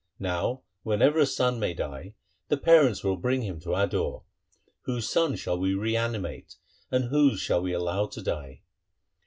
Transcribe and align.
Now 0.17 0.63
whenever 0.81 1.19
a 1.19 1.27
son 1.27 1.59
may 1.59 1.75
die, 1.75 2.15
the 2.47 2.57
parents 2.57 3.03
will 3.03 3.17
bring 3.17 3.43
him 3.43 3.59
to 3.59 3.75
our 3.75 3.85
door. 3.85 4.23
Whose 4.85 5.07
son 5.07 5.35
shall 5.35 5.59
we 5.59 5.75
reanimate, 5.75 6.55
and 6.89 7.09
whose 7.11 7.39
shall 7.39 7.61
we 7.61 7.73
allow 7.73 8.07
to 8.07 8.23
die 8.23 8.63